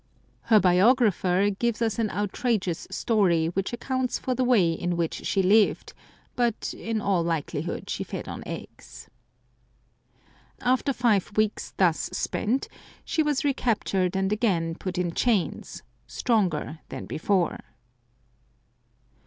Her 0.45 0.59
biographer 0.59 1.51
gives 1.51 1.79
us 1.79 1.99
an 1.99 2.09
outrageous 2.09 2.87
story 2.89 3.49
which 3.49 3.71
accounts 3.71 4.17
for 4.17 4.33
the 4.33 4.43
way 4.43 4.73
in 4.73 4.97
which 4.97 5.27
she 5.27 5.43
lived; 5.43 5.93
but 6.35 6.73
in 6.75 6.99
all 6.99 7.21
likelihood 7.21 7.87
she 7.87 8.03
fed 8.03 8.27
on 8.27 8.41
eggs. 8.47 9.11
After 10.59 10.91
five 10.91 11.31
weeks 11.37 11.75
thus 11.77 12.09
spent, 12.13 12.67
she 13.05 13.21
was 13.21 13.45
recaptured 13.45 14.15
and 14.17 14.33
again 14.33 14.73
put 14.73 14.97
in 14.97 15.11
chains, 15.13 15.83
stronger 16.07 16.79
than 16.89 17.05
before. 17.05 17.59